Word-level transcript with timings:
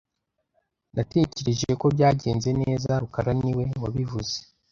Natekereje 0.95 1.71
ko 1.81 1.85
byagenze 1.95 2.49
neza 2.61 2.91
rukara 3.01 3.31
niwe 3.39 3.65
wabivuze 3.83 4.35